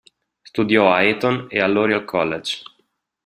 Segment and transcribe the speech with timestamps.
[0.41, 2.63] Studiò a Eton e all'Oriel College.